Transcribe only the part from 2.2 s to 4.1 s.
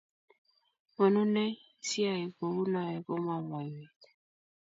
kou noe komaimwowech?